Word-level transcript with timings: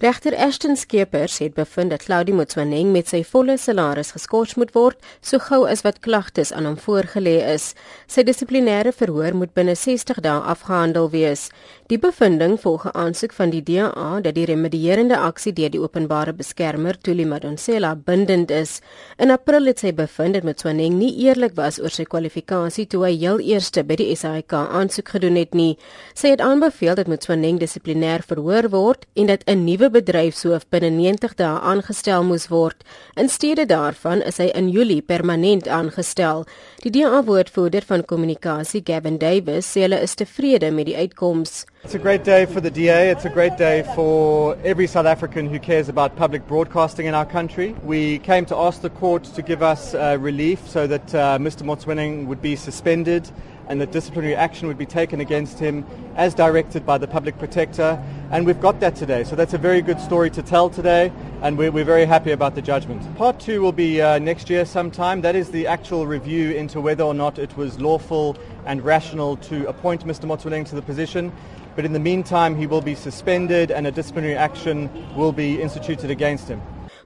Regter 0.00 0.36
Ashton 0.36 0.76
Skeepers 0.76 1.38
het 1.38 1.54
bevind 1.54 1.90
dat 1.90 2.04
Claudie 2.04 2.34
Motsoeneng 2.34 2.92
met 2.94 3.08
sy 3.10 3.24
volle 3.26 3.56
salaris 3.58 4.12
geskort 4.14 4.52
moet 4.54 4.70
word 4.70 5.06
so 5.26 5.42
gou 5.42 5.64
as 5.66 5.80
wat 5.82 5.96
klagtes 6.04 6.52
aan 6.54 6.68
hom 6.68 6.76
voorgelê 6.78 7.40
is. 7.42 7.72
Sy 8.06 8.22
dissiplinêre 8.22 8.92
verhoor 8.94 9.34
moet 9.34 9.50
binne 9.58 9.74
60 9.74 10.20
dae 10.22 10.36
afgehandel 10.52 11.10
wees. 11.10 11.48
Die 11.90 11.98
bevinding 11.98 12.54
volg 12.62 12.84
'n 12.86 12.94
aansoek 12.94 13.32
van 13.32 13.50
die 13.50 13.62
DA 13.62 14.20
dat 14.20 14.34
die 14.34 14.44
remedierende 14.44 15.18
aksie 15.18 15.52
deur 15.52 15.70
die 15.70 15.82
openbare 15.82 16.32
beskermer 16.32 16.94
Thuli 17.00 17.24
Madonsela 17.24 17.96
bindend 17.96 18.50
is. 18.50 18.80
In 19.18 19.30
April 19.30 19.66
het 19.66 19.80
sy 19.80 19.92
bevind 19.92 20.34
dat 20.34 20.44
Motsoeneng 20.44 20.94
nie 20.94 21.26
eerlik 21.26 21.56
was 21.56 21.80
oor 21.80 21.90
sy 21.90 22.04
kwalifikasie 22.04 22.86
toe 22.86 23.04
hy 23.04 23.16
heel 23.16 23.40
eerste 23.40 23.82
by 23.82 23.96
die 23.96 24.14
SAIK 24.14 24.52
aansoek 24.52 25.08
gedoen 25.08 25.34
het 25.34 25.54
nie. 25.54 25.76
Sy 26.14 26.28
het 26.28 26.40
aanbeveel 26.40 26.94
dat 26.94 27.08
Motsoeneng 27.08 27.58
dissiplinêr 27.58 28.22
verhoor 28.22 28.70
word 28.70 29.06
en 29.16 29.26
dat 29.26 29.42
'n 29.46 29.64
nuwe 29.64 29.87
nuwe 29.88 30.02
bedryfshoof 30.02 30.66
binne 30.72 30.90
90 30.92 31.34
dae 31.38 31.60
aangestel 31.70 32.24
moes 32.26 32.48
word. 32.52 32.84
In 33.16 33.28
steede 33.32 33.64
daarvan 33.68 34.20
is 34.26 34.38
hy 34.38 34.50
in 34.54 34.68
Julie 34.68 35.00
permanent 35.00 35.68
aangestel. 35.68 36.44
Die 36.84 36.92
DA-woordvoerder 36.92 37.86
van 37.88 38.04
kommunikasie, 38.04 38.82
Gavin 38.84 39.18
Davis, 39.18 39.70
sê 39.72 39.86
hulle 39.86 40.00
is 40.04 40.16
tevrede 40.18 40.70
met 40.74 40.90
die 40.90 40.96
uitkoms. 40.96 41.64
It's 41.84 41.94
a 41.94 41.98
great 41.98 42.24
day 42.24 42.44
for 42.44 42.60
the 42.60 42.70
DA. 42.70 43.08
It's 43.10 43.24
a 43.24 43.32
great 43.32 43.56
day 43.56 43.82
for 43.94 44.56
every 44.62 44.86
South 44.86 45.06
African 45.06 45.48
who 45.48 45.58
cares 45.58 45.88
about 45.88 46.16
public 46.16 46.46
broadcasting 46.46 47.06
in 47.06 47.14
our 47.14 47.26
country. 47.26 47.74
We 47.84 48.18
came 48.18 48.44
to 48.46 48.56
ask 48.56 48.82
the 48.82 48.90
court 48.90 49.24
to 49.34 49.42
give 49.42 49.62
us 49.62 49.94
uh, 49.94 50.18
relief 50.20 50.68
so 50.68 50.86
that 50.86 51.14
uh, 51.14 51.38
Mr. 51.38 51.64
Motswinning 51.64 52.26
would 52.26 52.42
be 52.42 52.56
suspended 52.56 53.30
and 53.68 53.80
that 53.80 53.92
disciplinary 53.92 54.34
action 54.34 54.66
would 54.66 54.78
be 54.78 54.86
taken 54.86 55.20
against 55.20 55.58
him 55.58 55.84
as 56.16 56.34
directed 56.34 56.84
by 56.84 56.98
the 56.98 57.06
public 57.06 57.38
protector. 57.38 58.02
And 58.30 58.44
we've 58.44 58.60
got 58.60 58.78
that 58.80 58.94
today. 58.94 59.24
So 59.24 59.34
that's 59.36 59.54
a 59.54 59.58
very 59.58 59.80
good 59.80 59.98
story 59.98 60.28
to 60.32 60.42
tell 60.42 60.68
today, 60.68 61.10
and 61.40 61.56
we're, 61.56 61.70
we're 61.70 61.86
very 61.86 62.04
happy 62.04 62.32
about 62.32 62.54
the 62.54 62.60
judgment. 62.60 63.00
Part 63.16 63.40
two 63.40 63.62
will 63.62 63.72
be 63.72 64.02
uh, 64.02 64.18
next 64.18 64.50
year 64.50 64.66
sometime. 64.66 65.22
That 65.22 65.34
is 65.34 65.50
the 65.50 65.66
actual 65.66 66.06
review 66.06 66.50
into 66.50 66.78
whether 66.78 67.04
or 67.04 67.14
not 67.14 67.38
it 67.38 67.56
was 67.56 67.80
lawful 67.80 68.36
and 68.66 68.84
rational 68.84 69.38
to 69.48 69.66
appoint 69.66 70.06
Mr. 70.06 70.26
Motswileng 70.26 70.68
to 70.68 70.74
the 70.74 70.82
position. 70.82 71.32
But 71.74 71.86
in 71.86 71.94
the 71.94 71.98
meantime, 71.98 72.54
he 72.54 72.66
will 72.66 72.82
be 72.82 72.94
suspended 72.94 73.70
and 73.70 73.86
a 73.86 73.90
disciplinary 73.90 74.36
action 74.36 74.90
will 75.16 75.32
be 75.32 75.62
instituted 75.62 76.10
against 76.10 76.48
him. 76.48 76.60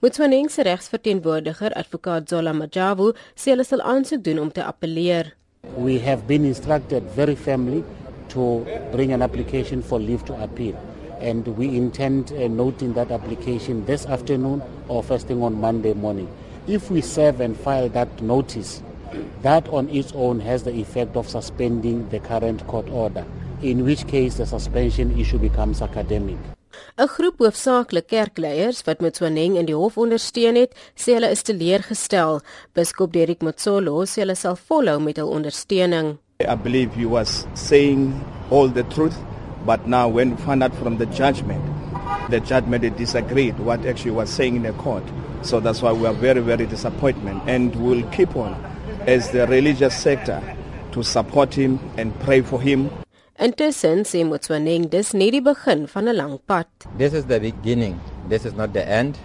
Motswileng 0.00 0.48
se 0.48 0.62
regsverteenwoordiger, 0.62 1.72
advokaat 1.74 2.28
Zola 2.28 2.52
Majavu, 2.52 3.12
sê 3.34 3.50
hulle 3.50 3.64
sal 3.66 3.82
aansoek 3.82 4.22
doen 4.22 4.38
om 4.38 4.52
te 4.52 4.62
appeleer. 4.62 5.32
We 5.74 5.98
have 5.98 6.28
been 6.28 6.44
instructed 6.44 7.02
very 7.16 7.34
firmly 7.34 7.82
to 8.28 8.64
bring 8.92 9.12
an 9.12 9.22
application 9.22 9.82
for 9.82 9.98
leave 9.98 10.24
to 10.26 10.34
appeal. 10.44 10.78
And 11.20 11.46
we 11.56 11.76
intend 11.76 12.32
uh, 12.32 12.48
noting 12.48 12.92
that 12.94 13.10
application 13.10 13.84
this 13.86 14.06
afternoon 14.06 14.62
or 14.88 15.02
first 15.02 15.26
thing 15.26 15.42
on 15.42 15.60
Monday 15.60 15.94
morning. 15.94 16.28
If 16.66 16.90
we 16.90 17.00
serve 17.00 17.40
and 17.40 17.56
file 17.56 17.88
that 17.90 18.22
notice, 18.22 18.82
that 19.42 19.68
on 19.68 19.88
its 19.88 20.12
own 20.12 20.40
has 20.40 20.62
the 20.64 20.72
effect 20.72 21.16
of 21.16 21.28
suspending 21.28 22.08
the 22.10 22.20
current 22.20 22.66
court 22.66 22.88
order, 22.90 23.24
in 23.62 23.84
which 23.84 24.06
case 24.06 24.36
the 24.36 24.46
suspension 24.46 25.18
issue 25.18 25.38
becomes 25.38 25.82
academic. 25.82 26.38
'n 26.98 27.08
Groep 27.14 27.38
hoofsaaklik 27.42 28.06
kerkleiers 28.12 28.84
wat 28.86 29.00
Mtswaneng 29.02 29.56
in 29.58 29.66
die 29.66 29.74
hof 29.74 29.96
ondersteun 29.98 30.56
het, 30.60 30.74
sê 30.94 31.16
hulle 31.16 31.30
is 31.34 31.42
teleurgestel. 31.42 32.40
Biskop 32.74 33.12
Derek 33.12 33.42
Motsolo 33.42 34.04
sê 34.04 34.22
hulle 34.22 34.36
sal 34.38 34.58
volhou 34.68 34.98
met 35.02 35.18
hul 35.18 35.30
ondersteuning. 35.38 36.18
I 36.40 36.54
believe 36.54 36.94
he 36.94 37.06
was 37.06 37.46
saying 37.54 38.14
all 38.50 38.68
the 38.68 38.84
truth, 38.94 39.16
but 39.68 39.86
now 39.86 40.08
when 40.08 40.30
we 40.30 40.36
find 40.44 40.62
out 40.62 40.74
from 40.76 40.96
the 40.96 41.04
judgment, 41.04 41.62
the 42.30 42.40
judgment 42.40 42.96
disagreed 42.96 43.58
what 43.58 43.84
actually 43.84 44.12
was 44.12 44.30
saying 44.30 44.56
in 44.56 44.62
the 44.62 44.72
court. 44.72 45.04
So 45.42 45.60
that's 45.60 45.82
why 45.82 45.92
we 45.92 46.06
are 46.06 46.14
very, 46.14 46.40
very 46.40 46.64
disappointed 46.64 47.26
and 47.46 47.76
we'll 47.76 48.08
keep 48.08 48.34
on 48.34 48.54
as 49.06 49.30
the 49.30 49.46
religious 49.46 49.94
sector 49.94 50.40
to 50.92 51.02
support 51.04 51.52
him 51.52 51.78
and 51.98 52.18
pray 52.20 52.40
for 52.40 52.62
him. 52.62 52.88
Intussen 53.38 54.06
sê 54.08 54.24
Motswaneng 54.24 54.88
dis 54.90 55.12
net 55.14 55.36
die 55.36 55.44
begin 55.44 55.84
van 55.86 56.08
'n 56.08 56.16
lang 56.16 56.38
pad. 56.48 56.66
This 56.96 57.12
is 57.12 57.26
the 57.26 57.38
beginning. 57.38 58.00
This 58.26 58.46
is 58.48 58.54
not 58.54 58.72
the 58.72 58.88
end. 58.88 59.18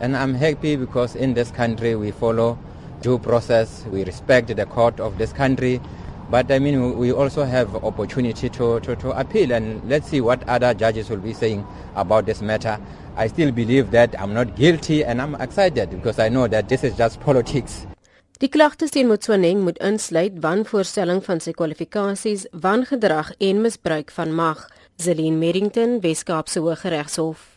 And 0.00 0.14
I'm 0.14 0.34
happy 0.34 0.76
because 0.76 1.16
in 1.16 1.32
this 1.32 1.50
country 1.50 1.96
we 1.96 2.10
follow 2.12 2.58
due 3.00 3.18
process. 3.18 3.84
We 3.90 4.04
respect 4.04 4.54
the 4.54 4.66
court 4.66 5.00
of 5.00 5.16
this 5.16 5.32
country. 5.32 5.80
But 6.28 6.50
I 6.50 6.58
mean, 6.58 6.98
we 6.98 7.12
also 7.12 7.44
have 7.44 7.74
opportunity 7.84 8.48
to, 8.50 8.80
to, 8.80 8.96
to 8.96 9.10
appeal 9.10 9.52
and 9.52 9.88
let's 9.88 10.08
see 10.08 10.20
what 10.20 10.46
other 10.48 10.74
judges 10.74 11.08
will 11.08 11.18
be 11.18 11.32
saying 11.32 11.64
about 11.94 12.26
this 12.26 12.42
matter. 12.42 12.78
I 13.16 13.28
still 13.28 13.52
believe 13.52 13.92
that 13.92 14.20
I'm 14.20 14.34
not 14.34 14.56
guilty 14.56 15.04
and 15.04 15.22
I'm 15.22 15.36
excited 15.36 15.90
because 15.90 16.18
I 16.18 16.28
know 16.28 16.48
that 16.48 16.68
this 16.68 16.82
is 16.84 16.96
just 16.96 17.20
politics. 17.20 17.86
Die 18.38 18.48
klagtes 18.48 18.90
teen 18.92 19.06
Motswaneng 19.08 19.62
moet 19.64 19.78
insluit 19.80 20.42
wanvoorstelling 20.44 21.22
van 21.24 21.40
sy 21.40 21.54
kwalifikasies, 21.56 22.44
wangedrag 22.52 23.32
en 23.40 23.62
misbruik 23.64 24.12
van 24.12 24.34
mag. 24.36 24.66
Zelin 25.00 25.38
Merrington, 25.40 26.00
Weskaapse 26.04 26.60
Hooggeregshof. 26.60 27.55